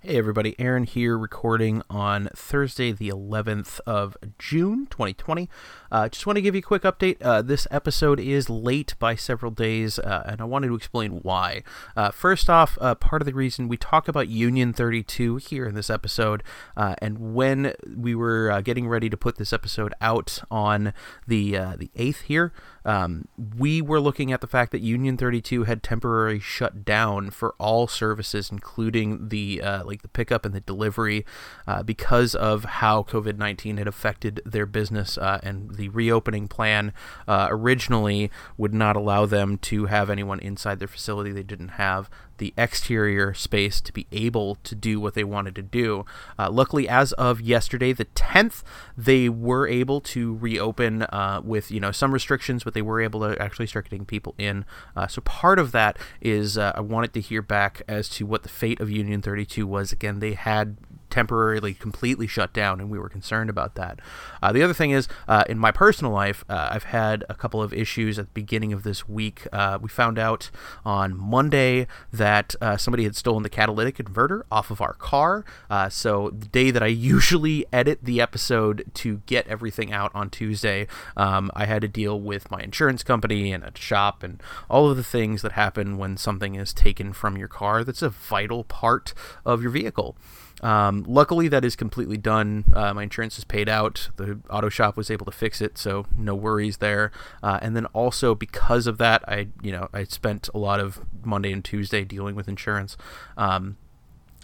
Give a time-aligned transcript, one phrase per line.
[0.00, 5.50] Hey everybody, Aaron here recording on Thursday, the 11th of June, 2020.
[5.90, 7.16] Uh, just want to give you a quick update.
[7.20, 11.64] Uh, this episode is late by several days, uh, and I wanted to explain why.
[11.96, 15.74] Uh, first off, uh, part of the reason we talk about Union 32 here in
[15.74, 16.44] this episode,
[16.76, 20.92] uh, and when we were getting ready to put this episode out on
[21.26, 22.52] the the 8th here,
[22.84, 23.26] um,
[23.56, 27.88] we were looking at the fact that Union 32 had temporarily shut down for all
[27.88, 31.24] services, including the like the pickup and the delivery,
[31.66, 35.18] uh, because of how COVID 19 had affected their business.
[35.18, 36.92] Uh, and the reopening plan
[37.26, 41.32] uh, originally would not allow them to have anyone inside their facility.
[41.32, 45.62] They didn't have the exterior space to be able to do what they wanted to
[45.62, 46.04] do.
[46.38, 48.62] Uh, luckily, as of yesterday, the 10th,
[48.96, 53.20] they were able to reopen uh, with you know some restrictions, but they were able
[53.20, 54.64] to actually start getting people in.
[54.96, 58.42] Uh, so part of that is uh, I wanted to hear back as to what
[58.42, 59.92] the fate of Union 32 was.
[59.92, 60.76] Again, they had
[61.10, 64.00] temporarily completely shut down, and we were concerned about that.
[64.42, 67.62] Uh, the other thing is, uh, in my personal life, uh, I've had a couple
[67.62, 69.46] of issues at the beginning of this week.
[69.52, 70.50] Uh, we found out
[70.84, 75.44] on Monday that uh, somebody had stolen the catalytic converter off of our car.
[75.70, 80.30] Uh, so the day that I usually edit the episode to get everything out on
[80.30, 80.86] Tuesday,
[81.16, 84.96] um, I had to deal with my insurance company and a shop and all of
[84.96, 87.84] the things that happen when something is taken from your car.
[87.84, 89.14] That's a vital part
[89.44, 90.16] of your vehicle.
[90.60, 92.64] Um, luckily, that is completely done.
[92.74, 94.08] Uh, my insurance is paid out.
[94.16, 97.12] The auto shop was able to fix it, so no worries there.
[97.42, 101.00] Uh, and then also because of that, I you know I spent a lot of
[101.24, 102.96] Monday and Tuesday dealing with insurance.
[103.36, 103.76] Um,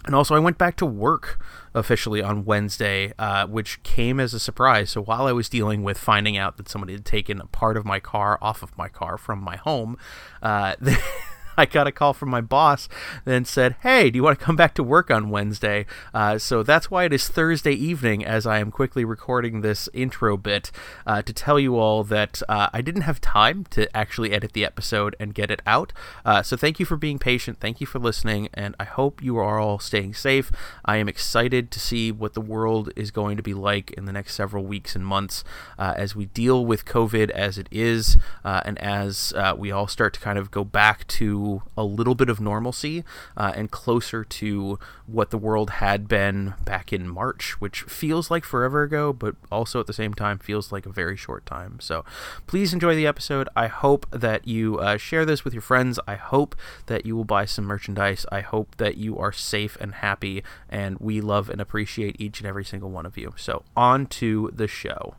[0.05, 1.43] and also, I went back to work
[1.73, 4.91] officially on Wednesday, uh, which came as a surprise.
[4.91, 7.85] So while I was dealing with finding out that somebody had taken a part of
[7.85, 9.97] my car off of my car from my home,
[10.43, 10.75] uh,
[11.57, 12.89] I got a call from my boss
[13.25, 15.85] and said, Hey, do you want to come back to work on Wednesday?
[16.13, 20.37] Uh, so that's why it is Thursday evening as I am quickly recording this intro
[20.37, 20.71] bit
[21.05, 24.65] uh, to tell you all that uh, I didn't have time to actually edit the
[24.65, 25.93] episode and get it out.
[26.25, 27.59] Uh, so thank you for being patient.
[27.59, 28.49] Thank you for listening.
[28.53, 30.51] And I hope you are all staying safe.
[30.83, 34.13] I am excited to see what the world is going to be like in the
[34.13, 35.43] next several weeks and months
[35.77, 40.13] uh, as we deal with COVID as it is uh, and as we all start
[40.13, 41.44] to kind of go back to
[41.77, 43.03] a little bit of normalcy
[43.35, 48.43] uh, and closer to what the world had been back in March, which feels like
[48.43, 51.79] forever ago, but also at the same time feels like a very short time.
[51.79, 52.03] So
[52.47, 53.47] please enjoy the episode.
[53.55, 55.99] I hope that you uh, share this with your friends.
[56.07, 56.55] I hope
[56.87, 58.25] that you will buy some merchandise.
[58.31, 62.47] I hope that you are safe and happy, and we love and appreciate each and
[62.47, 63.33] every single one of you.
[63.37, 65.15] So on to the show.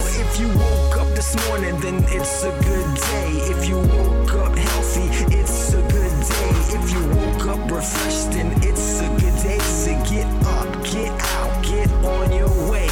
[0.00, 3.30] If you woke up this morning, then it's a good day.
[3.54, 5.06] If you woke up healthy,
[5.36, 6.50] it's a good day.
[6.76, 9.58] If you woke up refreshed, then it's a good day.
[9.60, 12.88] So get up, get out, get on your way.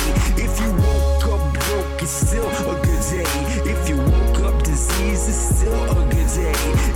[0.46, 3.30] If you woke up broke, it's still a good day.
[3.72, 6.54] If you woke up diseased, it's still a good day.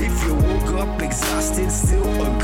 [0.08, 2.43] If you woke up exhausted, still a good day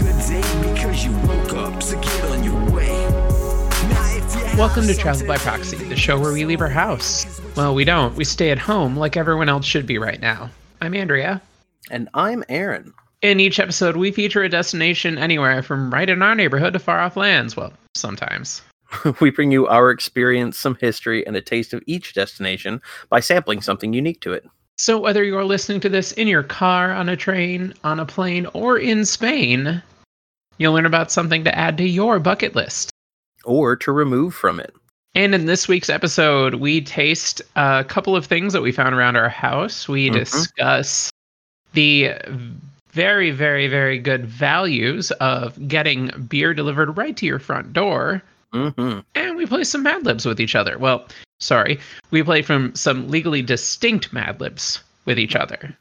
[4.61, 7.41] Welcome to Travel by Proxy, the show where we leave our house.
[7.57, 8.15] Well, we don't.
[8.15, 10.51] We stay at home like everyone else should be right now.
[10.83, 11.41] I'm Andrea.
[11.91, 12.93] And I'm Aaron.
[13.23, 17.01] In each episode, we feature a destination anywhere from right in our neighborhood to far
[17.01, 17.57] off lands.
[17.57, 18.61] Well, sometimes.
[19.21, 23.63] we bring you our experience, some history, and a taste of each destination by sampling
[23.63, 24.47] something unique to it.
[24.77, 28.47] So, whether you're listening to this in your car, on a train, on a plane,
[28.53, 29.83] or in Spain,
[30.59, 32.90] you'll learn about something to add to your bucket list
[33.45, 34.75] or to remove from it.
[35.15, 39.17] And in this week's episode, we taste a couple of things that we found around
[39.17, 39.89] our house.
[39.89, 40.19] We mm-hmm.
[40.19, 41.11] discuss
[41.73, 42.15] the
[42.93, 48.23] very, very, very good values of getting beer delivered right to your front door.
[48.53, 49.01] Mm-hmm.
[49.15, 50.79] And we play some Mad Libs with each other.
[50.79, 51.07] Well,
[51.39, 51.81] sorry,
[52.11, 55.77] we play from some legally distinct Mad Libs with each other.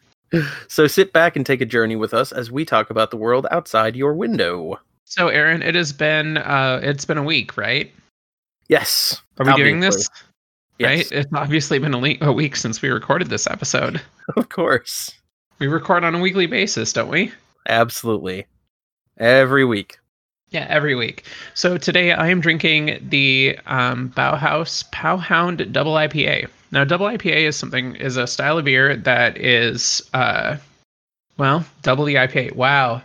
[0.68, 3.48] So sit back and take a journey with us as we talk about the world
[3.50, 4.80] outside your window.
[5.10, 7.92] So, Aaron, it has been uh, it's been a week, right?
[8.68, 9.20] Yes.
[9.40, 10.08] Are we doing this?
[10.78, 11.12] Yes.
[11.12, 11.12] Right.
[11.12, 14.02] It's obviously been a, le- a week since we recorded this episode.
[14.38, 15.12] Of course.
[15.58, 17.32] We record on a weekly basis, don't we?
[17.68, 18.46] Absolutely.
[19.18, 19.98] Every week.
[20.52, 21.24] Yeah, every week.
[21.56, 26.48] So today I am drinking the um, Bauhaus Powhound Double IPA.
[26.72, 30.58] Now, double IPA is something is a style of beer that is, uh,
[31.40, 32.56] well, double the IPA.
[32.56, 33.02] Wow,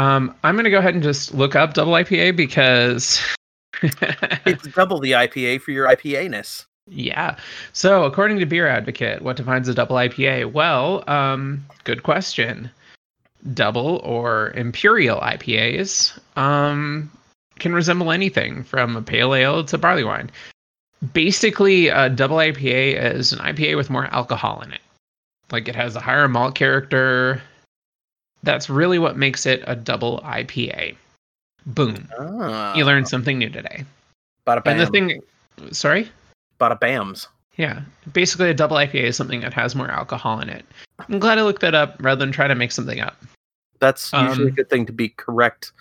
[0.00, 3.20] um, I'm going to go ahead and just look up double IPA because
[3.82, 6.66] it's double the IPA for your IPA ness.
[6.88, 7.36] Yeah.
[7.74, 10.52] So, according to Beer Advocate, what defines a double IPA?
[10.52, 12.70] Well, um, good question.
[13.52, 17.10] Double or imperial IPAs um,
[17.58, 20.30] can resemble anything from a pale ale to barley wine.
[21.12, 24.80] Basically, a double IPA is an IPA with more alcohol in it.
[25.52, 27.42] Like it has a higher malt character.
[28.42, 30.96] That's really what makes it a double IPA.
[31.66, 32.08] Boom.
[32.18, 33.84] Ah, You learned something new today.
[34.46, 34.72] Bada bam.
[34.72, 35.22] And the thing,
[35.72, 36.08] sorry?
[36.58, 37.26] Bada bams.
[37.56, 37.82] Yeah.
[38.12, 40.64] Basically, a double IPA is something that has more alcohol in it.
[41.08, 43.16] I'm glad I looked that up rather than try to make something up.
[43.78, 45.72] That's usually a Um, good thing to be correct,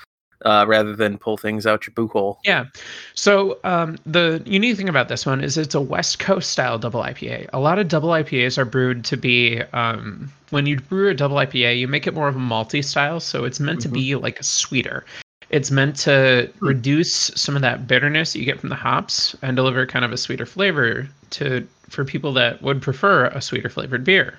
[0.46, 2.40] uh, rather than pull things out your boo hole.
[2.44, 2.66] Yeah.
[3.14, 7.02] So um, the unique thing about this one is it's a West Coast style double
[7.02, 7.50] IPA.
[7.54, 11.38] A lot of double IPAs are brewed to be um, when you brew a double
[11.38, 14.40] IPA, you make it more of a malty style, so it's meant to be like
[14.40, 15.06] a sweeter.
[15.50, 19.86] It's meant to reduce some of that bitterness you get from the hops and deliver
[19.86, 24.38] kind of a sweeter flavor to for people that would prefer a sweeter flavored beer.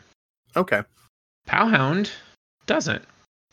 [0.57, 0.83] Okay.
[1.47, 2.11] Powhound
[2.67, 3.05] doesn't.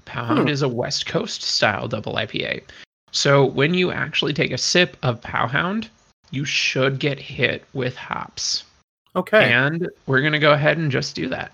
[0.08, 0.48] Powhound Hmm.
[0.48, 2.64] is a West Coast style double IPA.
[3.12, 5.90] So when you actually take a sip of Powhound,
[6.32, 8.64] you should get hit with hops.
[9.16, 9.52] Okay.
[9.52, 11.52] And we're going to go ahead and just do that.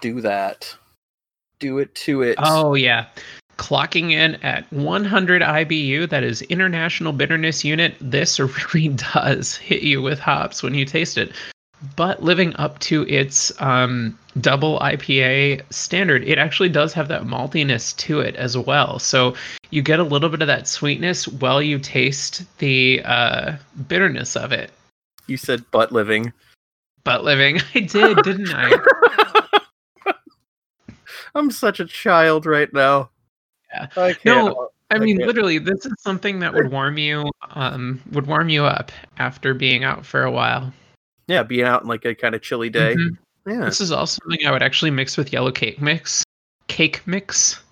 [0.00, 0.74] Do that.
[1.58, 2.36] Do it to it.
[2.40, 3.06] Oh, yeah.
[3.58, 7.94] Clocking in at 100 IBU, that is International Bitterness Unit.
[8.00, 8.38] This
[8.74, 11.32] really does hit you with hops when you taste it.
[11.96, 17.96] But living up to its um, double IPA standard, it actually does have that maltiness
[17.98, 18.98] to it as well.
[18.98, 19.34] So
[19.70, 23.56] you get a little bit of that sweetness while you taste the uh,
[23.88, 24.70] bitterness of it.
[25.26, 26.32] You said butt living.
[27.04, 28.72] But living, I did, didn't I?
[31.34, 33.10] I'm such a child right now.
[33.72, 33.88] Yeah.
[33.96, 34.24] I can't.
[34.24, 38.64] No, I mean, literally, this is something that would warm you, um, would warm you
[38.64, 40.72] up after being out for a while.
[41.26, 42.94] Yeah, being out in like a kind of chilly day.
[42.94, 43.16] Mhm.
[43.46, 43.64] Yeah.
[43.64, 46.24] This is also something I would actually mix with yellow cake mix,
[46.68, 47.62] cake mix,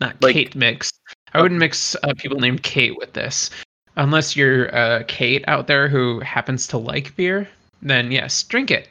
[0.00, 0.90] not Like- Kate mix.
[1.34, 3.50] I wouldn't mix uh, people named Kate with this,
[3.96, 7.48] unless you're uh, Kate out there who happens to like beer.
[7.82, 8.88] Then yes, drink it.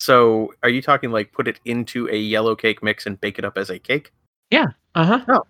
[0.00, 3.44] So, are you talking like put it into a yellow cake mix and bake it
[3.44, 4.12] up as a cake?
[4.50, 4.66] Yeah.
[4.94, 5.24] Uh huh.
[5.28, 5.42] Oh.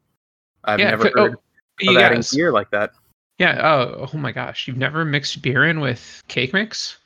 [0.65, 1.39] I've Yeah, never c- oh, heard of
[1.81, 2.93] You adding guys, beer like that.
[3.39, 3.61] yeah.
[3.63, 6.97] Oh, oh my gosh, you've never mixed beer in with cake mix?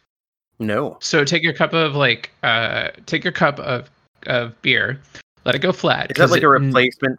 [0.58, 0.99] No.
[1.00, 3.90] So take your cup of like uh take your cup of
[4.26, 5.00] of beer,
[5.44, 6.10] let it go flat.
[6.10, 7.19] Is that like it- a replacement?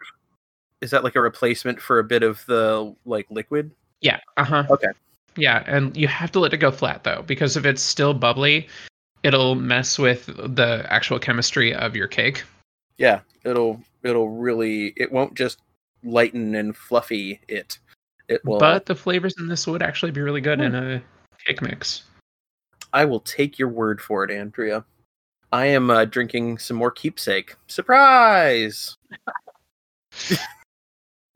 [0.81, 3.71] Is that like a replacement for a bit of the like liquid?
[4.01, 4.19] Yeah.
[4.37, 4.63] Uh huh.
[4.69, 4.89] Okay.
[5.35, 8.67] Yeah, and you have to let it go flat though, because if it's still bubbly,
[9.23, 12.43] it'll mess with the actual chemistry of your cake.
[12.97, 15.59] Yeah, it'll it'll really it won't just
[16.03, 17.79] lighten and fluffy it.
[18.27, 18.59] It will.
[18.59, 21.01] But the flavors in this would actually be really good in a
[21.45, 22.03] cake mix.
[22.93, 24.85] I will take your word for it, Andrea.
[25.51, 27.55] I am uh, drinking some more keepsake.
[27.67, 28.97] Surprise!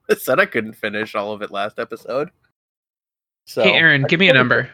[0.09, 2.29] I said I couldn't finish all of it last episode.
[3.45, 4.69] So hey, Aaron, give me a number.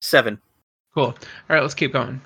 [0.00, 0.38] seven.
[0.94, 1.06] Cool.
[1.06, 1.14] All
[1.48, 2.20] right, let's keep going.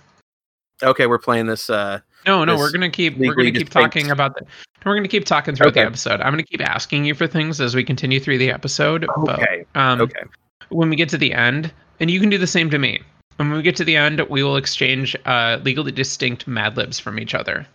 [0.82, 1.69] Okay, we're playing this.
[1.69, 4.47] Uh, No, no, we're gonna keep we're gonna keep distinct- talking about the.
[4.87, 6.20] We're gonna keep talking throughout the episode.
[6.23, 9.05] I'm gonna keep asking you for things as we continue through the episode.
[9.19, 10.23] okay, But um, okay.
[10.70, 13.00] when we get to the end, and you can do the same to me.
[13.40, 17.19] When we get to the end, we will exchange uh, legally distinct Mad Libs from
[17.19, 17.66] each other.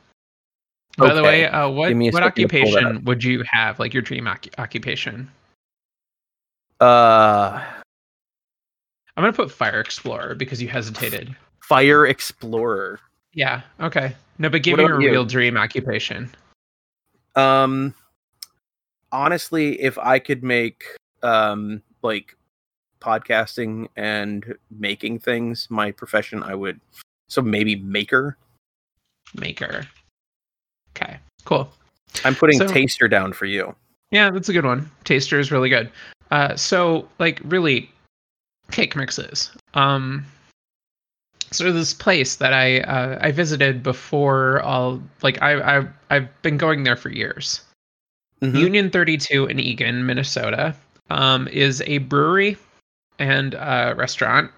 [0.95, 3.23] By the way, uh, what Give me a what second to pull that occupation would
[3.23, 3.79] you have?
[3.79, 5.27] Like your dream occu- occupation?
[6.79, 7.63] Uh,
[9.17, 11.35] I'm gonna put fire explorer because you hesitated.
[11.61, 12.99] fire explorer.
[13.33, 13.63] Yeah.
[13.79, 14.15] Okay.
[14.37, 15.09] No, but give me your you?
[15.09, 16.29] real dream occupation.
[17.35, 17.91] Um,
[19.11, 20.83] honestly, if I could make
[21.23, 22.37] um like
[23.05, 26.79] podcasting and making things my profession, I would.
[27.29, 28.37] So maybe maker.
[29.35, 29.87] Maker.
[30.95, 31.17] Okay.
[31.45, 31.69] Cool.
[32.23, 33.75] I'm putting So- taster down for you.
[34.11, 34.89] Yeah, that's a good one.
[35.03, 35.89] Taster is really good.
[36.31, 37.91] Uh, so like really,
[38.71, 39.51] cake mixes.
[39.73, 40.25] Um,
[41.51, 46.57] so this place that I uh, I visited before all like I I I've been
[46.57, 47.61] going there for years.
[48.41, 48.59] Mhm.
[48.59, 50.75] Union 32 in Eagan, Minnesota,
[51.09, 52.57] um, is a brewery
[53.19, 54.51] and uh, restaurant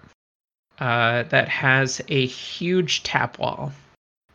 [0.78, 3.72] uh, that has a huge tap wall,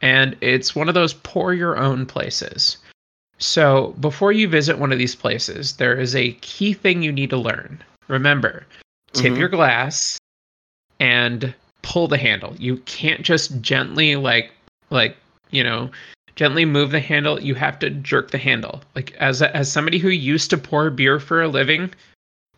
[0.02, 2.78] and it's one of those pour your own places.
[3.40, 7.30] So before you visit one of these places, there is a key thing you need
[7.32, 7.84] to learn.
[8.08, 8.66] Remember,
[9.14, 9.38] tip Mhm.
[9.38, 10.18] your glass
[11.00, 12.56] and pull the handle.
[12.58, 14.52] You can't just gently like
[14.90, 15.18] like,
[15.50, 15.90] you know,
[16.36, 17.42] gently move the handle.
[17.42, 18.82] You have to jerk the handle.
[18.96, 21.92] Like as a, as somebody who used to pour beer for a living,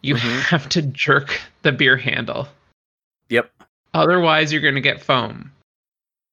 [0.06, 0.42] you Mhm.
[0.50, 2.48] have to jerk the beer handle.
[3.30, 3.52] Yep.
[3.94, 5.52] Otherwise, you're going to get foam.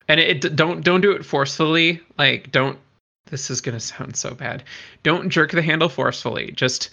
[0.09, 2.01] And it, it don't don't do it forcefully.
[2.19, 2.79] Like don't
[3.27, 4.65] this is going to sound so bad.
[5.05, 6.53] Don't jerk the handle forcefully.
[6.53, 6.91] Just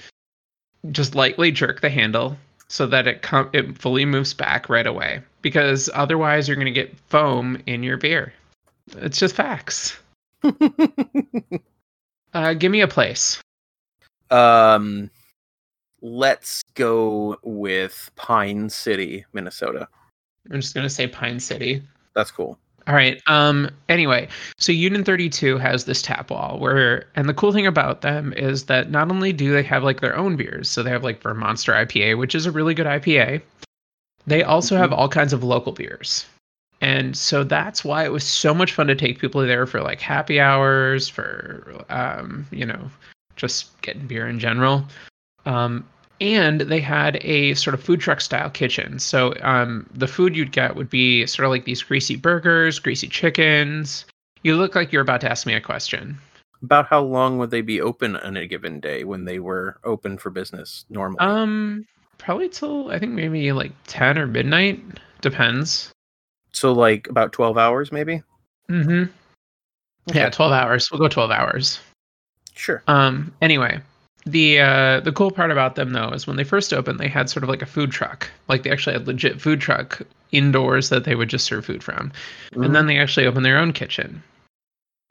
[0.91, 2.37] just lightly jerk the handle
[2.69, 6.71] so that it com- it fully moves back right away because otherwise you're going to
[6.71, 8.31] get foam in your beer.
[8.97, 9.97] It's just facts.
[12.33, 13.41] Uh, give me a place.
[14.29, 15.09] um,
[16.01, 19.87] let's go with Pine City, Minnesota.
[20.51, 21.83] I'm just going to say Pine City.
[22.15, 22.57] That's cool.
[22.87, 23.21] All right.
[23.27, 23.69] Um.
[23.87, 24.27] Anyway,
[24.57, 28.65] so Union 32 has this tap wall where, and the cool thing about them is
[28.65, 31.73] that not only do they have like their own beers, so they have like Vermonster
[31.73, 33.41] IPA, which is a really good IPA.
[34.25, 36.25] They also have all kinds of local beers,
[36.81, 40.01] and so that's why it was so much fun to take people there for like
[40.01, 42.89] happy hours, for um, you know,
[43.35, 44.83] just getting beer in general.
[45.49, 45.87] Um,
[46.21, 48.99] and they had a sort of food truck style kitchen.
[48.99, 53.07] So um, the food you'd get would be sort of like these greasy burgers, greasy
[53.07, 54.05] chickens.
[54.43, 56.17] You look like you're about to ask me a question.
[56.61, 60.17] About how long would they be open on a given day when they were open
[60.17, 61.19] for business normally?
[61.19, 61.85] Um,
[62.17, 64.83] probably till I think maybe like ten or midnight.
[65.21, 65.91] Depends.
[66.51, 68.21] so like about 12 hours maybe?
[68.69, 69.11] Mm-hmm.
[70.13, 70.91] Yeah, twelve hours.
[70.91, 71.79] We'll go twelve hours.
[72.55, 72.83] Sure.
[72.87, 73.33] Um.
[73.41, 73.79] Anyway,
[74.25, 77.29] the uh, the cool part about them though is when they first opened, they had
[77.29, 78.29] sort of like a food truck.
[78.47, 82.11] Like they actually had legit food truck indoors that they would just serve food from.
[82.53, 84.21] and then they actually opened their own kitchen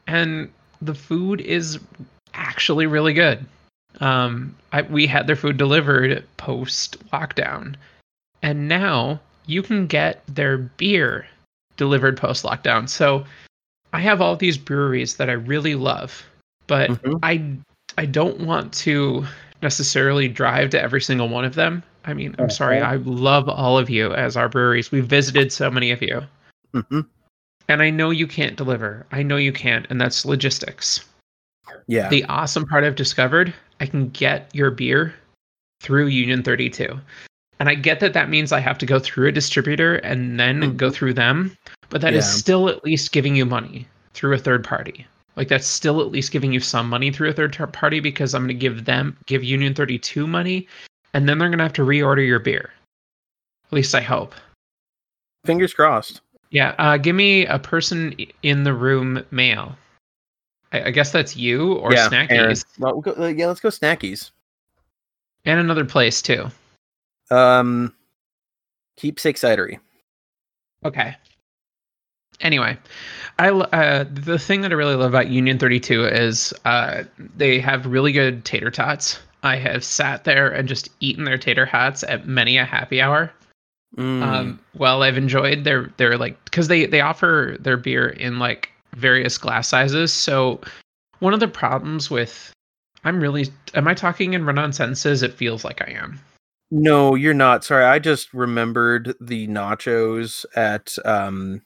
[0.07, 0.51] and
[0.81, 1.79] the food is
[2.35, 3.45] actually really good
[4.01, 7.75] um I, we had their food delivered post lockdown
[8.43, 11.27] and now you can get their beer
[11.77, 13.25] delivered post lockdown so
[13.93, 16.25] i have all these breweries that i really love
[16.69, 17.19] but Mhm.
[17.23, 17.43] i
[17.99, 19.25] i don't want to
[19.63, 23.77] necessarily drive to every single one of them i mean i'm sorry i love all
[23.77, 26.23] of you as our breweries we've visited so many of you
[26.75, 27.07] Mhm.
[27.69, 29.07] and I know you can't deliver.
[29.11, 31.05] I know you can't, and that's logistics.
[31.87, 32.09] Yeah.
[32.11, 35.15] The awesome part I've discovered, I can get your beer
[35.83, 36.99] through Union 32.
[37.61, 40.77] And I get that that means I have to go through a distributor and then
[40.77, 40.95] go Mhm.
[40.95, 41.57] through them,
[41.89, 42.33] but that is Yeah.
[42.33, 45.07] still at least giving you money through a third party.
[45.39, 48.43] Like that's still at least giving you some money through a third party because I'm
[48.43, 50.67] going to give them give Union 32 money
[51.15, 52.73] and then they're going to have to reorder your beer.
[53.67, 54.35] At least I hope.
[55.45, 56.23] Fingers crossed.
[56.51, 59.77] Yeah, uh, give me a person in the room male.
[60.73, 62.65] I, I guess that's you or yeah, Snackies.
[62.81, 64.33] Well, we'll go, uh, yeah, let's go snackies.
[65.45, 66.49] and another place too.
[67.31, 67.95] Um,
[68.97, 69.79] keepsake cidery.
[70.85, 71.15] Okay.
[72.41, 72.77] Anyway,
[73.39, 77.05] I uh, the thing that I really love about Union 32 is uh,
[77.37, 79.19] they have really good tater tots.
[79.43, 83.33] I have sat there and just eaten their tater tots at many a happy hour.
[83.97, 88.39] Mm, Um, well, I've enjoyed their their like because they they offer their beer in
[88.39, 90.13] like various glass sizes.
[90.13, 90.61] So
[91.21, 92.53] one of the problems with
[93.05, 95.23] I'm really am I talking in run-on sentences?
[95.23, 96.21] It feels like I am.
[96.71, 97.65] no, you're not.
[97.65, 101.63] Sorry, I just remembered the nachos at um,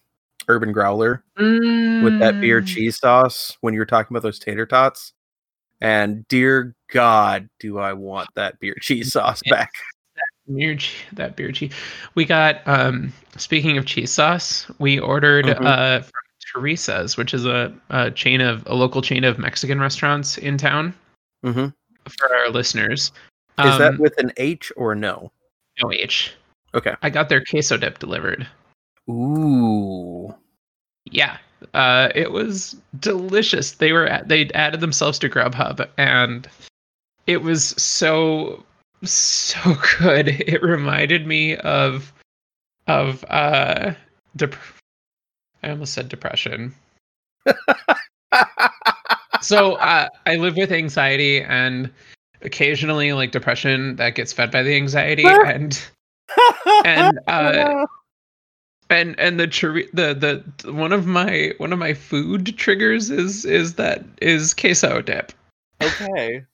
[0.49, 4.67] Urban Growler with that beer Mm, cheese sauce when you were talking about those tater
[4.67, 5.13] tots.
[5.81, 9.73] And dear God, do I want that beer cheese sauce back?
[10.53, 11.73] beer che- that beer cheese.
[12.15, 15.65] We got um speaking of cheese sauce, we ordered Mhm.
[15.67, 16.13] uh from
[16.55, 20.95] Teresa's, which is a, a chain of a local chain of Mexican restaurants in town
[21.43, 21.69] hmm
[22.09, 23.13] for our listeners.
[23.59, 25.31] Is that Um, with an H or no?
[25.81, 26.33] no H?
[26.75, 26.95] Okay.
[27.03, 28.47] I got their queso dip delivered.
[29.13, 30.35] Ooh.
[31.05, 31.39] Yeah,
[31.75, 33.73] uh, it was delicious.
[33.73, 36.49] They were at, they'd added themselves to Grubhub, and
[37.27, 38.65] it was so
[39.05, 39.61] so
[39.99, 40.29] good.
[40.29, 42.13] It reminded me of
[42.87, 43.93] of uh,
[44.37, 44.57] dep-
[45.63, 46.75] I almost said depression.
[49.43, 51.91] So uh, I live with anxiety, and
[52.43, 55.83] occasionally, like depression, that gets fed by the anxiety, and
[56.85, 57.85] and uh,
[58.93, 60.15] and and the chori- the
[60.63, 65.33] the one of my one of my food triggers is is that is queso dip
[65.83, 66.45] okay.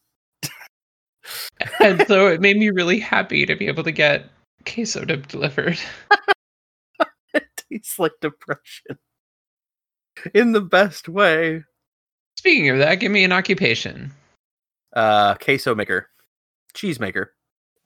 [1.80, 4.26] and so it made me really happy to be able to get
[4.64, 5.78] queso dip delivered
[7.35, 8.99] it tastes like depression
[10.35, 11.62] in the best way.
[12.38, 14.12] speaking of that give me an occupation
[14.95, 16.09] Uh, queso maker,
[16.75, 17.35] cheese maker.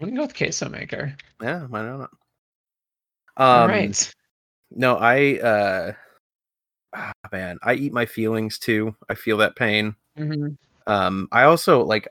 [0.00, 2.10] i'm gonna go with queso maker Yeah, why not?
[3.38, 4.12] Um, all right
[4.74, 5.38] No, I.
[5.38, 5.92] uh
[6.94, 8.94] ah, Man, I eat my feelings too.
[9.08, 9.94] I feel that pain.
[10.18, 10.56] Mhm.
[10.86, 12.06] um i also like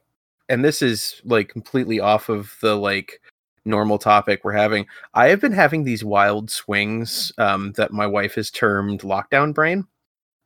[0.50, 3.22] and this is like completely off of the like
[3.65, 8.34] normal topic we're having i have been having these wild swings um that my wife
[8.36, 9.86] has termed lockdown brain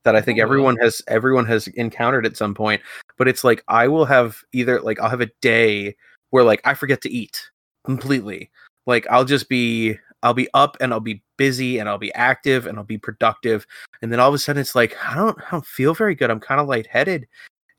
[0.03, 0.43] that i think Oh.
[0.43, 2.81] everyone has everyone has encountered at some point
[3.17, 5.95] but it's like i will have either like i'll have a day
[6.31, 7.49] where like I forget to eat
[7.85, 8.51] completely.
[8.85, 12.65] Like I'll just be I'll be up and I'll be busy and I'll be active
[12.67, 13.65] and I'll be productive.
[14.01, 16.29] And then all of a sudden it's like, I don't I don't feel very good.
[16.31, 17.27] I'm kind of lightheaded.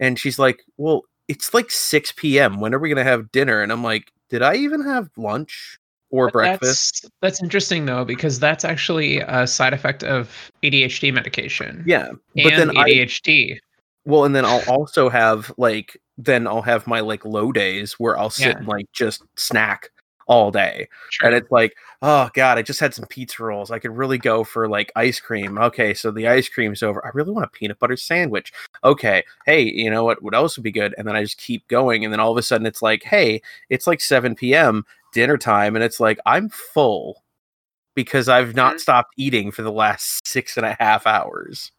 [0.00, 2.60] And she's like, Well, it's like 6 p.m.
[2.60, 3.62] When are we gonna have dinner?
[3.62, 5.78] And I'm like, Did I even have lunch
[6.10, 7.02] or But breakfast?
[7.02, 11.82] That's, that's interesting though, because that's actually a side effect of ADHD medication.
[11.86, 12.08] Yeah.
[12.08, 13.58] and But then I ADHD.
[14.04, 18.18] well, and then I'll also have like then I'll have my like low days where
[18.18, 18.58] I'll sit Yeah.
[18.58, 19.90] and like just snack
[20.26, 20.88] all day.
[21.10, 21.28] Sure.
[21.28, 24.42] and it's like oh god i just had some pizza rolls i could really go
[24.44, 27.78] for like ice cream okay so the ice cream's over i really want a peanut
[27.78, 28.52] butter sandwich
[28.84, 31.66] okay hey you know what what else would be good and then i just keep
[31.68, 33.40] going and then all of a sudden it's like hey
[33.70, 37.22] it's like 7 p.m dinner time and it's like i'm full
[37.94, 38.80] because i've not Mhm.
[38.80, 41.72] stopped eating for the last six and a half hours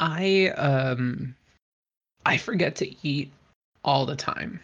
[0.00, 1.34] I um
[2.26, 3.30] I forget to eat
[3.84, 4.58] all the time.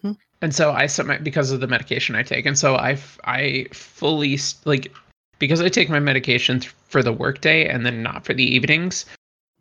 [0.00, 0.12] hmm
[0.44, 2.44] And so I set my because of the medication I take.
[2.44, 4.92] And so I I fully like
[5.38, 9.06] because I take my medication for the workday and then not for the evenings.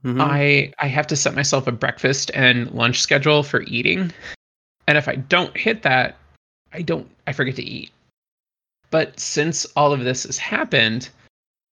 [0.04, 0.20] Mm-hmm.
[0.20, 4.12] I I have to set myself a breakfast and lunch schedule for eating.
[4.86, 6.18] And if I don't hit that,
[6.74, 7.90] I don't I forget to eat.
[8.92, 11.08] But since all of this has happened,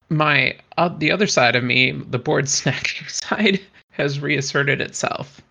[0.08, 3.60] my uh, the other side of me, the board snacking side,
[3.92, 5.42] has reasserted itself.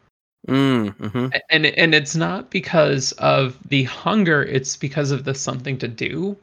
[0.48, 1.28] Mm-hmm.
[1.50, 6.36] And and it's not because of the hunger, it's because of the something to do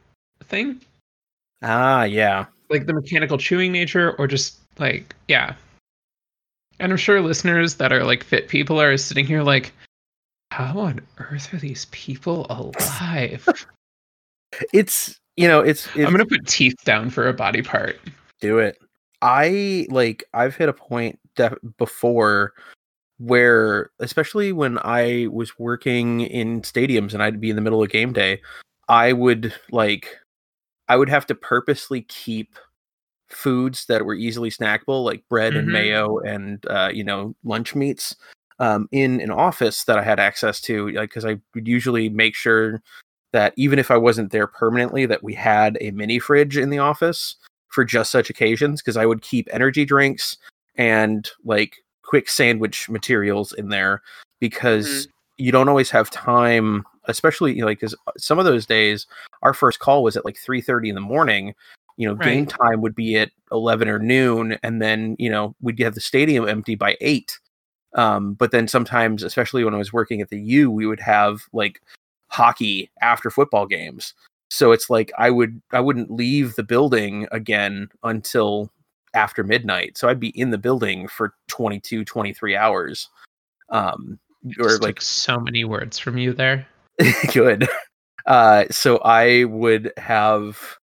[0.44, 0.80] thing.
[1.63, 5.56] ah yeah Like the mechanical chewing nature or just like yeah.
[6.80, 9.74] And I'm sure listeners that are like fit people are sitting here like
[10.51, 13.48] how on earth are these people alive?
[14.74, 18.00] it's you know it's, it's I'm gonna put teeth down for a body part.
[18.39, 18.77] do it.
[19.22, 22.54] I like I've hit a point def- before
[23.20, 27.90] where especially when I was working in stadiums and I'd be in the middle of
[27.90, 28.42] game day,
[28.90, 30.18] I would like
[30.90, 32.56] I would have to purposely keep
[33.30, 35.72] foods that were easily snackable like bread and Mhm.
[35.72, 38.15] mayo and uh, you know lunch meats
[38.60, 42.36] um, in an office that I had access to like because I would usually make
[42.36, 42.82] sure
[43.34, 46.80] that even if I wasn't there permanently that we had a mini fridge in the
[46.80, 47.36] office
[47.70, 50.38] for just such occasions because I would keep energy drinks
[50.76, 51.76] and like
[52.08, 54.02] quick sandwich materials in there
[54.39, 59.06] because you don't always have time especially you know, like because some of those days
[59.43, 61.54] our first call was at like 3.30 in the morning
[61.98, 65.80] you know game time would be at 11 or noon and then you know we'd
[65.80, 67.39] have the stadium empty by 8
[67.96, 71.43] um, but then sometimes especially when i was working at the u we would have
[71.54, 71.82] like
[72.30, 74.13] hockey after football games.
[74.50, 78.72] So it's like i would i wouldn't leave the building again until
[79.17, 83.10] after midnight so i'd be in the building for 22 23 hours
[83.69, 84.19] um
[84.60, 86.67] or Just like so many words from you there.
[87.34, 87.67] good
[88.27, 90.77] uh so i would have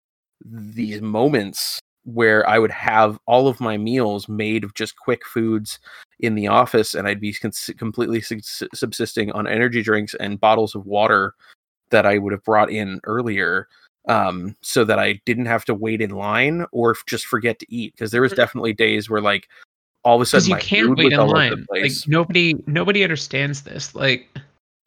[0.44, 5.78] these moments where i would have all of my meals made of just quick foods
[6.20, 10.74] in the office and i'd be cons- completely subs- subsisting on energy drinks and bottles
[10.74, 11.34] of water
[11.90, 13.66] that i would have brought in earlier
[14.11, 17.66] um so that i didn't have to wait in line or f- just forget to
[17.75, 18.37] eat because there was Mhm.
[18.37, 19.49] definitely days where like
[20.05, 21.66] all of a sudden you can't wait in line.
[21.70, 23.94] Like nobody nobody understands this.
[23.94, 24.27] Like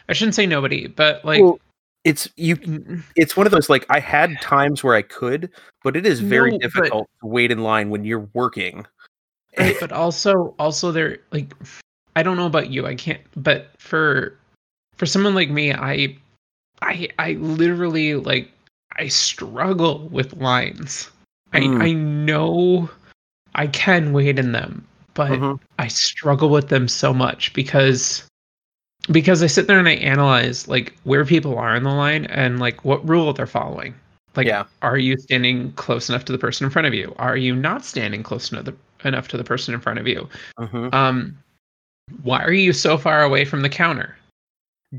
[0.09, 1.59] I shouldn't say nobody, but like Well,
[2.03, 5.51] it's you mm, it's one of those like I had times where I could,
[5.83, 8.85] but it is very No, but- difficult to wait in line when you're working.
[9.57, 11.53] right, but also also there like
[12.15, 14.35] I don't know about you, I can't but for
[14.97, 16.17] for someone like me, I
[16.81, 18.49] I I literally like
[18.97, 21.09] I struggle with lines.
[21.53, 21.81] Mm.
[21.81, 22.89] I I know
[23.55, 25.59] I can wait in them, but Mhm.
[25.79, 28.23] I struggle with them so much because
[29.11, 32.59] because I sit there and I analyze like where people are in the line and
[32.59, 33.93] like what rule they're following.
[34.35, 34.63] Like, Yeah.
[34.81, 37.13] are you standing close enough to the person in front of you?
[37.19, 40.27] Are you not standing close enough, enough to the person in front of you?
[40.57, 40.91] Mhm.
[40.93, 41.37] Um,
[42.23, 44.17] why are you so far away from the counter?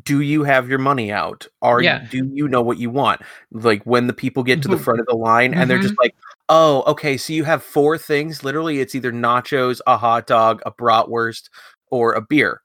[0.03, 1.47] Do you have your money out?
[1.63, 2.03] Are Yeah.
[2.11, 3.21] you, do you know what you want?
[3.53, 6.15] Like when the people get to the front of the line and they're just like,
[6.49, 8.43] "Oh, okay, so you have four things.
[8.43, 11.49] Literally, it's either nachos, a hot dog, a bratwurst,
[11.91, 12.61] or a beer."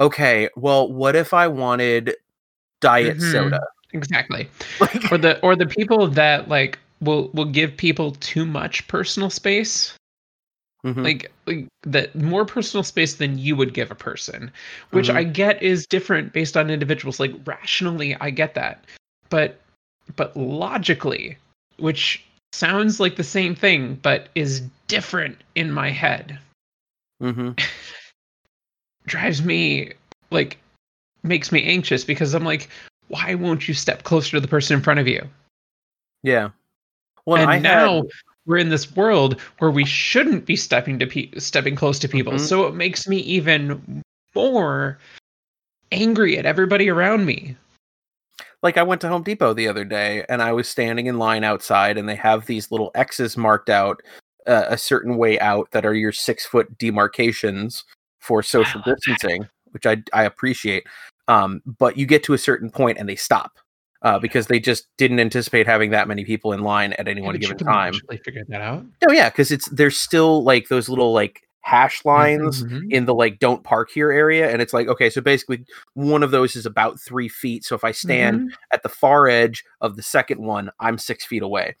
[0.00, 2.14] Okay, well, what if I wanted
[2.80, 3.32] diet Mhm.
[3.32, 3.60] soda?
[3.92, 4.48] Exactly.
[5.10, 9.94] Or the or the people that like will will give people too much personal space.
[10.84, 11.02] Mhm.
[11.02, 14.52] like like that more personal space than you would give a person
[14.90, 15.16] which Mhm.
[15.16, 18.84] i get is different based on individuals like rationally i get that
[19.28, 19.60] but
[20.14, 21.36] but logically
[21.78, 26.38] which sounds like the same thing but is different in my head
[27.20, 27.50] mm-hmm.
[29.06, 29.92] drives me
[30.30, 30.58] like
[31.24, 32.68] makes me anxious because i'm like
[33.08, 35.26] why won't you step closer to the person in front of you?
[36.22, 36.50] Yeah.
[37.26, 38.04] Well, and I now had,
[38.48, 42.32] we're in this world where we shouldn't be stepping to pe- stepping close to people.
[42.32, 42.40] Mhm.
[42.40, 44.02] So it makes me even
[44.34, 44.98] more
[45.92, 47.54] angry at everybody around me.
[48.62, 51.44] like I went to Home Depot the other day and I was standing in line
[51.44, 54.02] outside and they have these little X's marked out
[54.48, 57.84] uh, a certain way out that are your six foot demarcations
[58.18, 58.96] for social that.
[58.96, 60.84] distancing, which I I appreciate.
[61.28, 63.58] Um, but you get to a certain point and they stop
[64.02, 67.26] uh, because they just didn't anticipate having that many people in line at any Yeah,
[67.26, 67.92] one given time.
[67.92, 68.84] magically figure that out.
[69.06, 72.90] No, yeah, because it's there's still like those little like hash lines Mhm.
[72.90, 76.30] in the like don't park here area, and it's like okay, so basically one of
[76.30, 77.64] those is about three feet.
[77.64, 78.54] So if I stand Mhm.
[78.72, 81.76] at the far edge of the second one, I'm six feet away.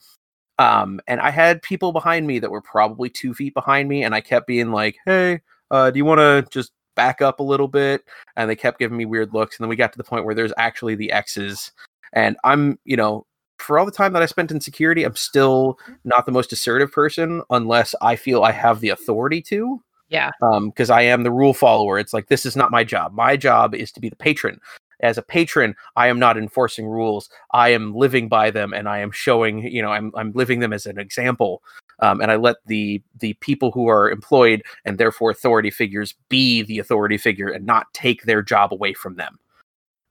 [0.58, 4.14] Um, and I had people behind me that were probably two feet behind me, and
[4.14, 7.68] I kept being like, "Hey, uh, do you want to just back up a little
[7.68, 8.02] bit?"
[8.36, 10.34] And they kept giving me weird looks, and then we got to the point where
[10.34, 11.70] there's actually the X's,
[12.12, 13.26] and I'm, you know,
[13.58, 16.92] for all the time that I spent in security, I'm still not the most assertive
[16.92, 20.30] person unless I feel I have the authority to Yeah.
[20.42, 21.98] Um, because I am the rule follower.
[21.98, 23.12] It's like this is not my job.
[23.12, 24.60] My job is to be the patron.
[25.00, 27.30] As a patron, I am not enforcing rules.
[27.52, 29.62] I am living by them, and I am showing.
[29.62, 31.62] You know, I'm I'm living them as an example.
[32.00, 36.62] Um, and I let the the people who are employed and therefore authority figures be
[36.62, 39.38] the authority figure and not take their job away from them.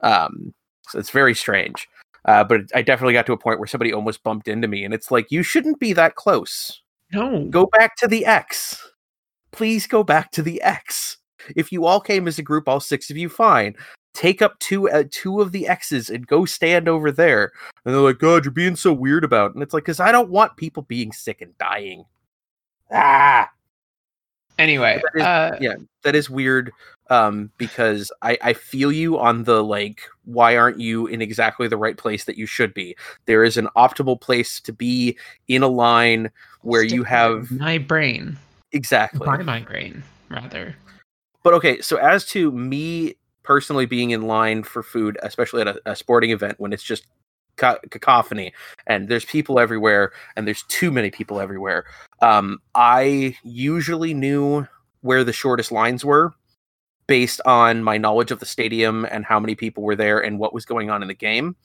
[0.02, 0.54] Um,
[0.88, 1.88] so it's very strange.
[2.26, 4.94] Uh, but I definitely got to a point where somebody almost bumped into me, and
[4.94, 6.82] it's like you shouldn't be that close
[7.14, 7.46] No.
[7.46, 8.92] go back to the X.
[9.52, 11.18] Please go back to the X.
[11.56, 13.76] If you all came as a group, all six of you, fine.
[14.14, 17.52] Take up two uh, two of the X's and go stand over there.
[17.86, 19.52] And they're like, God, you're being so weird about.
[19.52, 19.54] It.
[19.56, 22.04] And it's like, because I don't want people being sick and dying.
[22.92, 23.50] Ah,
[24.58, 26.72] Anyway, That is- uh, yeah, that is weird.
[27.10, 31.78] Um, because I I feel you on the like, why aren't you in exactly the
[31.78, 32.98] right place that you should be?
[33.28, 35.18] There is an optimal place to be
[35.48, 36.30] in a line
[36.64, 38.38] where you have my brain,
[38.74, 40.76] exactly my migraine, rather.
[41.44, 45.82] But okay, so as to me personally being in line for food, especially at a,
[45.86, 47.08] a sporting event when it's just
[47.58, 48.54] cacophony
[48.86, 51.86] and there's people everywhere and there's too many people everywhere,
[52.22, 54.68] um, I usually knew
[55.02, 56.34] where the shortest lines were
[57.08, 60.54] based on my knowledge of the stadium and how many people were there and what
[60.54, 61.56] was going on in the game.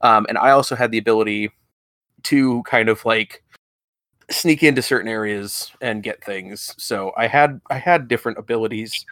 [0.00, 1.50] Um, and I also had the ability
[2.24, 3.42] to kind of like
[4.30, 6.74] sneak into certain areas and get things.
[6.78, 9.04] So I had I had different abilities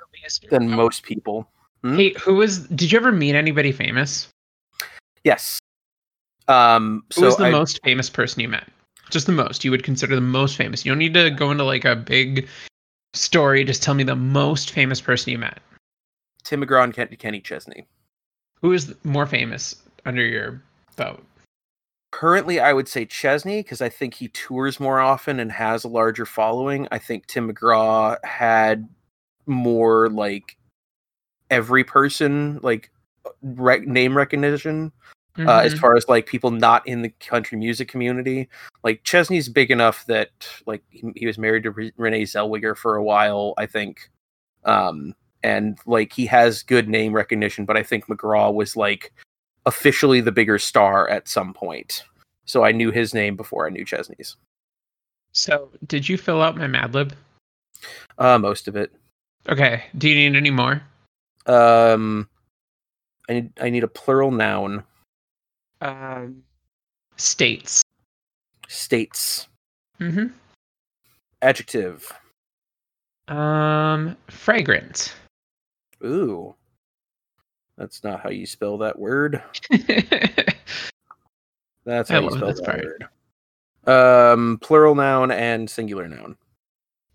[0.50, 1.48] than most people.
[1.82, 1.96] Hmm?
[1.96, 2.66] Hey, who was?
[2.68, 4.28] Did you ever meet anybody famous?
[5.24, 5.58] Yes.
[6.48, 8.68] Um Who so was the I, most famous person you met?
[9.10, 9.64] Just the most.
[9.64, 10.84] You would consider the most famous.
[10.84, 12.48] You don't need to go into like a big
[13.14, 13.64] story.
[13.64, 15.60] Just tell me the most famous person you met.
[16.44, 17.86] Tim McGraw and Ken, Kenny Chesney.
[18.62, 19.76] Who is more famous
[20.06, 20.62] under your
[20.96, 21.22] belt?
[22.10, 25.88] Currently I would say Chesney because I think he tours more often and has a
[25.88, 26.86] larger following.
[26.90, 28.88] I think Tim McGraw had
[29.46, 30.56] more like
[31.50, 32.90] every person like
[33.42, 34.92] rec- name recognition
[35.38, 35.78] uh, as Mhm.
[35.78, 38.48] far as like people not in the country music community.
[38.84, 40.30] Like Chesney's big enough that
[40.66, 44.10] like he, he was married to Re- Renee Zellweger for a while, I think,
[44.64, 47.64] um, and like he has good name recognition.
[47.64, 49.12] But I think McGraw was like
[49.64, 52.04] officially the bigger star at some point,
[52.44, 54.36] so I knew his name before I knew Chesney's.
[55.32, 57.14] So, did you fill out my Mad Lib?
[58.18, 58.92] Uh, most of it.
[59.48, 59.84] Okay.
[59.96, 60.82] Do you need any more?
[61.46, 62.28] Um,
[63.28, 64.84] I need I need a plural noun.
[65.82, 66.42] Um,
[67.16, 67.82] states.
[68.68, 69.48] States.
[70.00, 70.26] Mm-hmm.
[71.42, 72.10] Adjective.
[73.28, 75.14] Um, fragrant.
[76.04, 76.54] Ooh.
[77.76, 79.42] That's not how you spell that word.
[81.84, 82.84] That's I how you love spell that part.
[82.84, 83.08] word.
[84.32, 86.36] Um, plural noun and singular noun.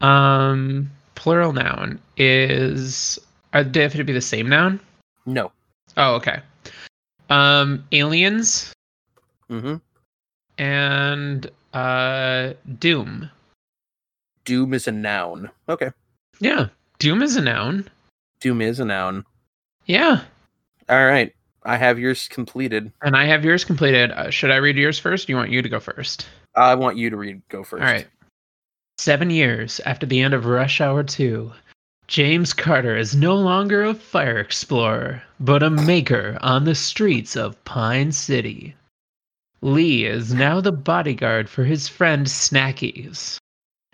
[0.01, 3.17] um, plural noun is.
[3.53, 4.81] Are they have to be the same noun?
[5.25, 5.53] No.
[5.95, 6.41] Oh, okay.
[7.29, 8.73] Um, aliens
[9.49, 9.75] Mm-hmm.
[10.57, 13.29] and uh, Doom.
[14.45, 15.49] Doom is a noun.
[15.69, 15.91] Okay.
[16.39, 16.67] Yeah,
[16.99, 17.89] Doom is a noun.
[18.41, 19.23] Doom is a noun.
[19.85, 20.21] Yeah,
[20.89, 21.33] All right.
[21.63, 22.91] I have yours completed.
[23.01, 24.11] and I have yours completed.
[24.11, 25.27] Uh, should I read yours first?
[25.27, 26.27] Do you want you to go first?
[26.55, 27.41] I want you to read.
[27.49, 27.81] Go first.
[27.83, 28.07] All right.
[28.97, 31.51] Seven years after the end of Rush Hour 2,
[32.07, 37.61] James Carter is no longer a fire explorer, but a maker on the streets of
[37.65, 38.75] Pine City.
[39.61, 43.39] Lee is now the bodyguard for his friend Snackies.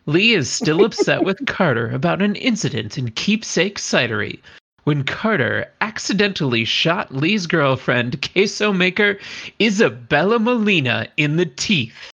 [0.06, 4.39] Lee is still upset with Carter about an incident in Keepsake Cidery,
[4.84, 9.17] when Carter accidentally shot Lee's girlfriend, queso maker
[9.60, 12.12] Isabella Molina, in the teeth.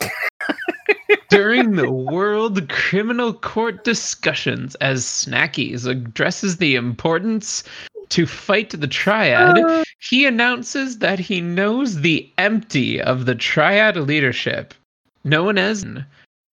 [1.30, 7.62] During the World Criminal Court discussions, as Snackies addresses the importance
[8.08, 9.84] to fight the triad, uh.
[10.00, 14.74] he announces that he knows the empty of the triad leadership,
[15.22, 15.86] known as.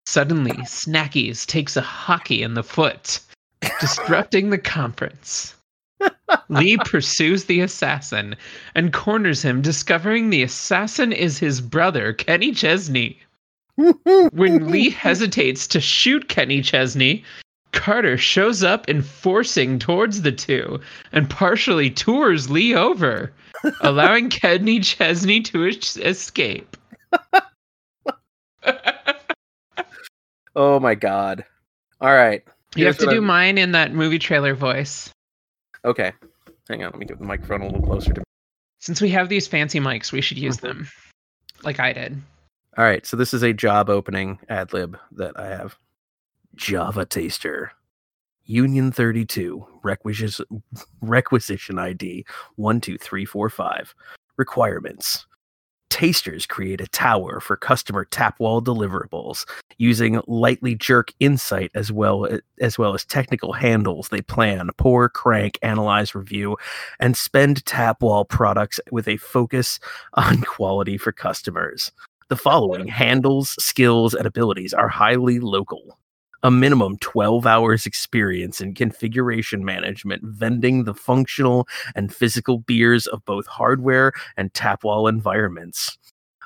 [0.04, 3.20] Suddenly, Snackies takes a hockey in the foot,
[3.80, 5.54] disrupting the conference.
[6.50, 8.36] Lee pursues the assassin
[8.74, 13.18] and corners him, discovering the assassin is his brother, Kenny Chesney.
[13.76, 17.24] When Lee hesitates to shoot Kenny Chesney,
[17.72, 20.80] Carter shows up enforcing towards the two
[21.12, 23.32] and partially tours Lee over,
[23.82, 26.76] allowing Kenny Chesney to es- escape.
[30.58, 31.44] Oh my god.
[32.00, 32.42] All right.
[32.76, 35.10] You have to do I'm- mine in that movie trailer voice.
[35.84, 36.12] Okay.
[36.68, 36.92] Hang on.
[36.92, 38.24] Let me get the microphone a little closer to me.
[38.80, 40.88] Since we have these fancy mics, we should use them.
[41.62, 42.22] Like I did.
[42.76, 43.06] All right.
[43.06, 45.78] So this is a job opening ad lib that I have.
[46.54, 47.72] Java taster.
[48.44, 49.66] Union 32.
[49.82, 50.44] Requisition,
[51.00, 53.94] requisition ID 12345.
[54.36, 55.26] Requirements.
[55.88, 59.46] Tasters create a tower for customer tap wall deliverables
[59.78, 62.28] using lightly jerk insight as well
[62.60, 64.10] as well as technical handles.
[64.10, 66.58] They plan, pour, crank, analyze, review,
[67.00, 69.80] and spend tap wall products with a focus
[70.14, 71.92] on quality for customers.
[72.28, 75.96] The following handles, skills, and abilities are highly local.
[76.42, 83.24] A minimum 12 hours experience in configuration management, vending the functional and physical beers of
[83.26, 85.96] both hardware and tap wall environments.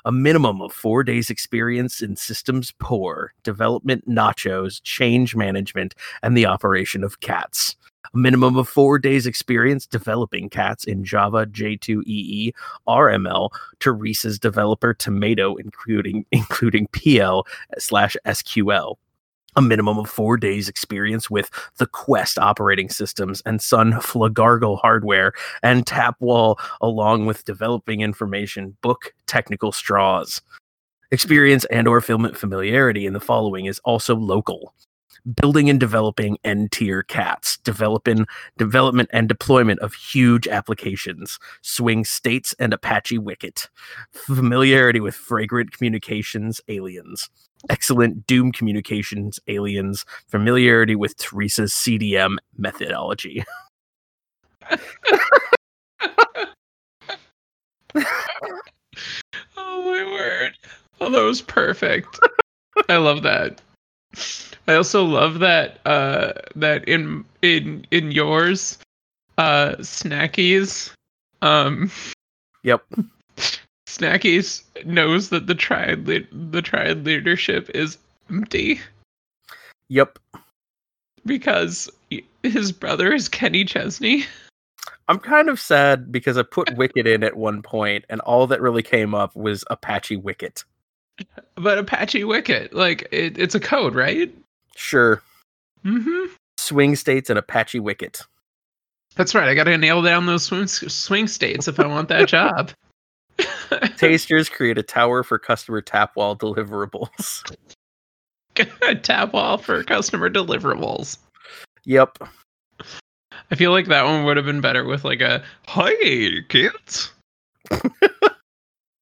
[0.05, 6.45] A minimum of four days experience in systems pour, development nachos, change management, and the
[6.45, 7.75] operation of cats.
[8.13, 12.53] A minimum of four days experience developing cats in Java, J2EE,
[12.87, 17.45] RML, Teresa's developer Tomato, including including PL
[17.77, 18.95] slash SQL.
[19.57, 25.33] A minimum of four days experience with the Quest operating systems and Sun Flagargle hardware
[25.61, 30.41] and Tapwall, along with developing information, book technical straws.
[31.11, 34.73] Experience and or film familiarity in the following is also local.
[35.35, 38.25] Building and developing N-tier cats, developing
[38.57, 43.69] development and deployment of huge applications, swing states and Apache Wicket,
[44.11, 47.29] familiarity with fragrant communications aliens,
[47.69, 53.43] excellent Doom communications aliens, familiarity with Teresa's CDM methodology.
[59.57, 60.53] Oh my word.
[60.99, 62.19] Oh, that was perfect.
[62.89, 63.61] I love that.
[64.67, 68.77] I also love that uh that in in in yours
[69.37, 70.91] uh snackies
[71.41, 71.89] um
[72.63, 72.83] Yep.
[73.87, 77.97] snackies knows that the triad lead the triad leadership is
[78.29, 78.79] empty
[79.89, 80.19] Yep.
[81.25, 81.89] because
[82.43, 84.25] his brother is Kenny Chesney.
[85.07, 88.61] I'm kind of sad because I put Wicket in at one point and all that
[88.61, 90.63] really came up was Apache Wicket.
[91.55, 94.33] But Apache Wicket, like it, it's a code, right?
[94.75, 95.21] Sure.
[95.85, 96.33] Mm-hmm.
[96.57, 98.21] Swing states and Apache Wicket.
[99.15, 99.49] That's right.
[99.49, 102.71] I got to nail down those swing swing states if I want that job.
[103.97, 107.55] Tasters create a tower for customer tap wall deliverables.
[109.03, 111.17] Tap wall for customer deliverables.
[111.85, 112.17] Yep.
[113.49, 117.11] I feel like that one would have been better with like a "Hey kids,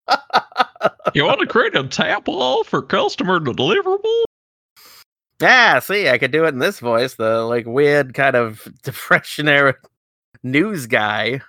[1.13, 4.23] you want to create a tap wall for customer deliverable?"
[5.41, 9.47] Ah, see, I could do it in this voice, the like weird kind of depression
[9.47, 9.75] era
[10.43, 11.41] news guy.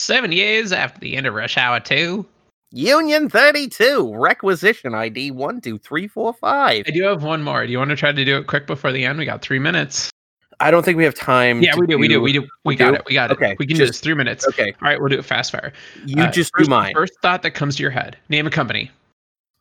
[0.00, 2.26] Seven years after the end of Rush Hour Two,
[2.72, 6.84] Union 32, requisition ID 12345.
[6.86, 7.64] I do have one more.
[7.64, 9.18] Do you want to try to do it quick before the end?
[9.18, 10.10] We got three minutes.
[10.60, 11.62] I don't think we have time.
[11.62, 11.98] Yeah, we do.
[11.98, 12.20] We do.
[12.20, 12.42] We do.
[12.42, 12.94] We we got do?
[12.96, 13.02] it.
[13.06, 13.34] We got it.
[13.34, 14.00] Okay, we can do just- this.
[14.00, 14.46] Three minutes.
[14.48, 15.72] Okay, All right, we'll do it fast fire.
[16.06, 16.92] you Uh, just first, do mine.
[16.94, 18.16] First thought that comes to your head.
[18.28, 18.90] Name a company.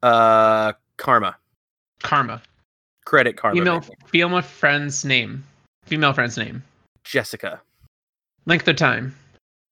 [0.01, 1.36] Uh, Karma.
[2.01, 2.41] Karma.
[3.06, 3.60] Credit Karma.
[3.60, 3.95] Female maybe.
[4.06, 5.43] female friend's name.
[5.86, 6.63] Female friend's name.
[7.03, 7.62] Jessica.
[8.45, 9.15] Length of time.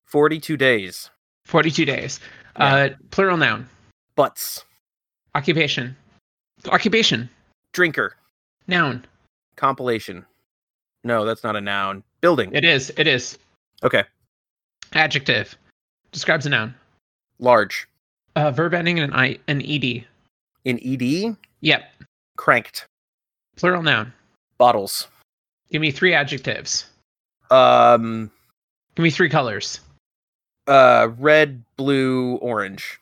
[0.06, 1.10] 42 days.
[1.46, 2.20] 42 days.
[2.58, 2.66] Yeah.
[2.76, 3.68] Uh, plural noun.
[4.16, 4.64] Butts.
[5.36, 5.96] Occupation.
[6.68, 7.30] Occupation.
[7.74, 8.16] Drinker.
[8.68, 9.06] Noun.
[9.56, 10.26] Compilation.
[11.04, 12.04] No, that's not a noun.
[12.22, 12.52] Building.
[12.54, 12.92] It is.
[12.98, 13.38] It is.
[13.84, 14.04] Okay.
[14.94, 15.58] Adjective.
[16.12, 16.76] Describes a noun.
[17.40, 17.88] Large.
[18.36, 20.06] Uh, verb ending in an I an ed.
[20.64, 21.92] In ED, Yep.
[22.38, 22.86] cranked.
[23.56, 24.14] Plural noun.
[24.60, 25.08] Bottles.
[25.72, 26.86] Give me three adjectives.
[27.50, 28.30] Um,
[28.96, 29.80] Give me three colors.
[30.68, 33.00] Uh, red, blue, orange.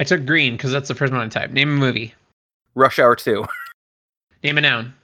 [0.00, 1.52] I took green because that's the first one I typed.
[1.52, 2.12] Name a movie.
[2.74, 3.44] Rush Hour Two.
[4.42, 4.94] Name a noun.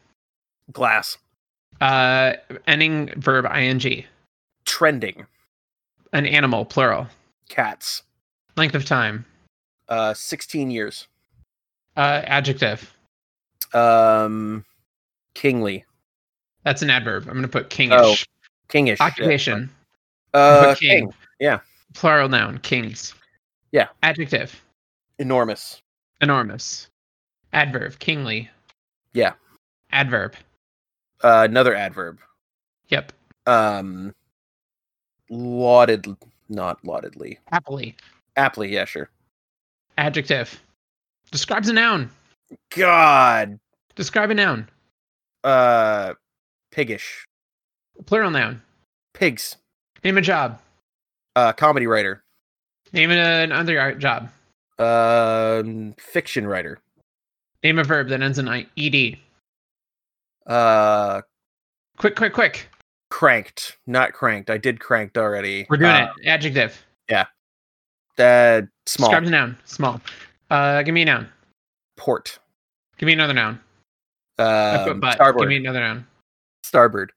[0.72, 1.16] Glass.
[1.80, 2.34] Uh,
[2.66, 4.04] ending verb ing.
[4.64, 5.26] Trending.
[6.12, 7.06] An animal plural.
[7.48, 8.02] Cats.
[8.56, 9.24] Length of time.
[9.88, 11.08] Uh, sixteen years.
[11.96, 12.92] Uh, adjective.
[13.72, 14.64] Um,
[15.34, 15.84] kingly.
[16.64, 17.26] That's an adverb.
[17.28, 18.26] I'm gonna put Oh, kingish.
[18.68, 18.98] Kingish.
[18.98, 19.06] yeah.
[19.06, 19.70] Occupation.
[20.34, 21.12] Uh, Put king.
[21.40, 21.60] Yeah.
[21.94, 22.58] Plural noun.
[22.58, 23.14] Kings.
[23.72, 23.88] Yeah.
[24.02, 24.62] Adjective.
[25.18, 25.82] Enormous.
[26.20, 26.88] Enormous.
[27.52, 27.98] Adverb.
[27.98, 28.48] Kingly.
[29.12, 29.32] Yeah.
[29.90, 30.34] Adverb.
[31.22, 32.18] Uh, another adverb.
[32.88, 33.12] Yep.
[33.46, 34.14] Um,
[35.28, 36.06] lauded,
[36.48, 37.38] not laudedly.
[37.48, 37.96] Happily.
[38.36, 39.10] Aptly, yeah, sure.
[39.98, 40.60] Adjective.
[41.30, 42.10] Describes a noun.
[42.74, 43.58] God.
[43.94, 44.68] Describe a noun.
[45.44, 46.14] Uh,
[46.70, 47.26] piggish.
[48.06, 48.62] Plural noun.
[49.14, 49.56] Pigs.
[50.02, 50.60] Name a job.
[51.36, 52.22] Uh, comedy writer.
[52.92, 54.30] Name another art job.
[54.78, 56.78] Um, fiction writer.
[57.62, 59.18] Name a verb that ends in I- ed.
[60.50, 61.22] Uh,
[62.00, 62.66] Quick, quick, quick.
[63.10, 63.76] cranked.
[63.86, 64.48] Not cranked.
[64.48, 65.66] I did cranked already.
[65.68, 66.26] We're doing uh, it.
[66.26, 66.82] Adjective.
[67.10, 67.26] Yeah.
[68.18, 69.10] Uh, small.
[69.10, 69.58] Describes a noun.
[69.66, 70.00] Small.
[70.50, 71.28] Uh, give me a noun.
[71.98, 72.38] Port.
[72.96, 73.60] Give me another noun.
[74.38, 75.14] Um, butt.
[75.14, 75.42] starboard.
[75.42, 76.06] Give me another noun.
[76.62, 77.12] Starboard.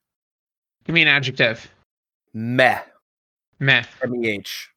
[0.85, 1.65] Give me an adjective.
[2.33, 2.81] Meh.
[3.59, 3.83] Meh.
[4.03, 4.69] M E H.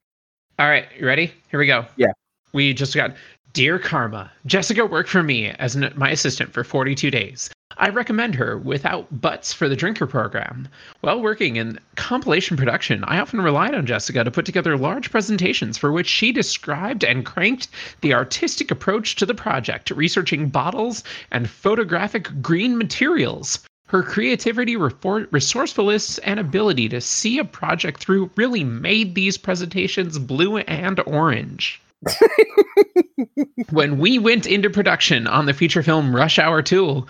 [0.60, 1.32] All right, you ready?
[1.50, 1.84] Here we go.
[1.96, 2.12] Yeah.
[2.52, 3.16] We just got
[3.54, 7.50] Dear Karma, Jessica worked for me as an, my assistant for 42 days.
[7.78, 10.68] I recommend her without buts for the drinker program.
[11.02, 15.76] While working in compilation production, I often relied on Jessica to put together large presentations
[15.76, 17.68] for which she described and cranked
[18.00, 23.58] the artistic approach to the project, researching bottles and photographic green materials.
[23.88, 30.56] Her creativity, resourcefulness, and ability to see a project through really made these presentations blue
[30.56, 31.80] and orange.
[33.70, 37.06] When we went into production on the feature film Rush Hour 2,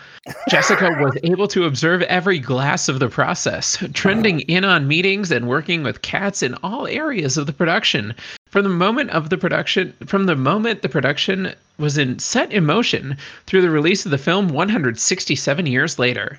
[0.49, 5.49] Jessica was able to observe every glass of the process, trending in on meetings and
[5.49, 8.15] working with cats in all areas of the production.
[8.49, 12.65] From the moment of the production, from the moment the production was in set in
[12.65, 16.39] motion through the release of the film 167 years later.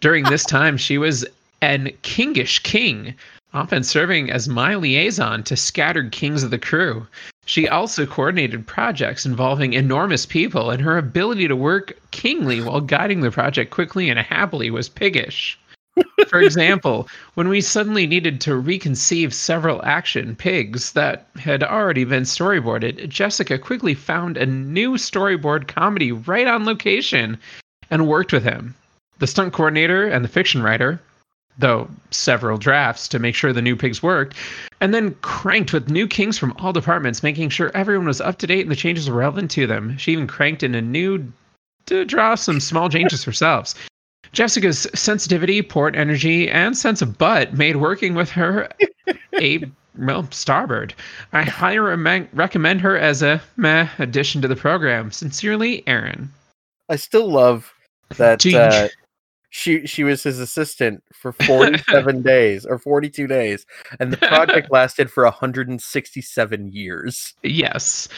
[0.00, 1.26] During this time, she was
[1.62, 3.14] an kingish king,
[3.52, 7.06] often serving as my liaison to scattered kings of the crew.
[7.46, 13.22] She also coordinated projects involving enormous people, and her ability to work kingly while guiding
[13.22, 15.58] the project quickly and happily was piggish.
[16.28, 22.22] For example, when we suddenly needed to reconceive several action pigs that had already been
[22.22, 27.36] storyboarded, Jessica quickly found a new storyboard comedy right on location
[27.90, 28.76] and worked with him.
[29.18, 31.00] The stunt coordinator and the fiction writer,
[31.60, 34.36] though several drafts to make sure the new pigs worked,
[34.80, 38.46] and then cranked with new kings from all departments, making sure everyone was up to
[38.46, 39.96] date and the changes were relevant to them.
[39.98, 41.32] She even cranked in a new
[41.86, 43.74] to draw some small changes herself.
[44.32, 48.68] Jessica's sensitivity, port energy, and sense of butt made working with her
[49.40, 49.64] a
[49.98, 50.94] well starboard.
[51.32, 55.10] I highly rem- recommend her as a meh addition to the program.
[55.10, 56.32] Sincerely, Aaron.
[56.88, 57.72] I still love
[58.16, 58.88] that uh,
[59.50, 63.66] she she was his assistant for 47 days or 42 days,
[63.98, 67.34] and the project lasted for 167 years.
[67.42, 68.08] Yes.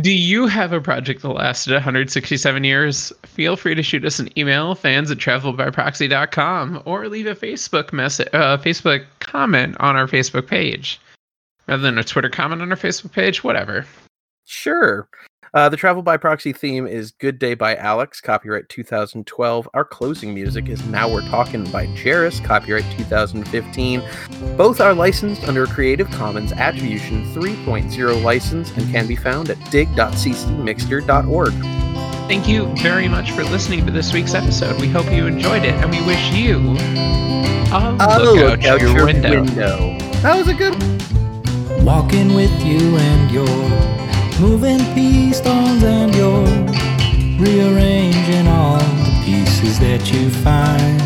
[0.00, 3.12] Do you have a project that lasted 167 years?
[3.24, 8.28] Feel free to shoot us an email, fans at travelbyproxy.com, or leave a Facebook message,
[8.32, 10.98] uh, Facebook comment on our Facebook page.
[11.68, 13.86] Rather than a Twitter comment on our Facebook page, whatever.
[14.46, 15.08] Sure.
[15.54, 19.68] Uh, the Travel by Proxy theme is Good Day by Alex, copyright 2012.
[19.74, 24.02] Our closing music is Now We're Talking by Jeris, copyright 2015.
[24.56, 29.70] Both are licensed under a Creative Commons Attribution 3.0 license and can be found at
[29.70, 31.52] dig.ccmixter.org.
[32.28, 34.80] Thank you very much for listening to this week's episode.
[34.80, 39.44] We hope you enjoyed it, and we wish you a Oh, look, out, your, window.
[40.22, 41.84] That was a good one.
[41.84, 46.46] Walking with you and you're moving pea stones and you're
[47.38, 50.98] rearranging all the pieces that you find.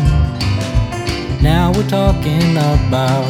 [1.41, 3.25] Now we're talking about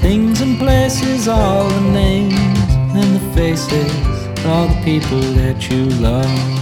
[0.00, 3.92] things and places, all the names and the faces,
[4.46, 6.61] all the people that you love.